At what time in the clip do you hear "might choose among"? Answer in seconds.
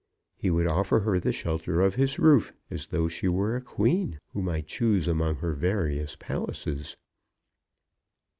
4.41-5.35